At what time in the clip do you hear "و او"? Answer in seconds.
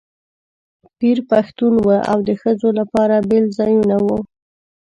1.85-2.19